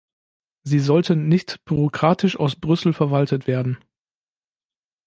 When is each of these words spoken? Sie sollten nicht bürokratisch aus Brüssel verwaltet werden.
Sie 0.63 0.79
sollten 0.79 1.27
nicht 1.27 1.63
bürokratisch 1.63 2.35
aus 2.39 2.55
Brüssel 2.55 2.91
verwaltet 2.91 3.45
werden. 3.45 3.77